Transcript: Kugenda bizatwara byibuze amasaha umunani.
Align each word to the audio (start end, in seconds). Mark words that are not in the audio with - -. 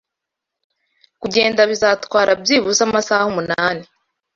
Kugenda 1.21 1.61
bizatwara 1.71 2.31
byibuze 2.41 2.81
amasaha 2.87 3.23
umunani. 3.31 3.83